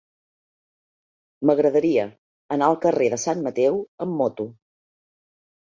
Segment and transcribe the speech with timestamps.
[1.49, 2.07] M'agradaria
[2.57, 4.51] anar al carrer de Sant Mateu amb moto.